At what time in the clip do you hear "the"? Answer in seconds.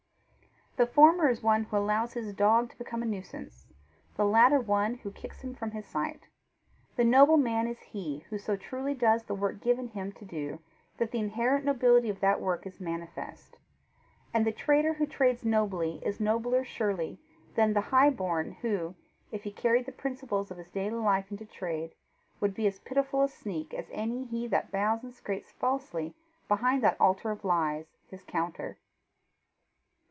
0.77-0.87, 4.15-4.25, 6.95-7.03, 9.23-9.35, 11.11-11.19, 14.45-14.53, 17.73-17.81, 19.85-19.91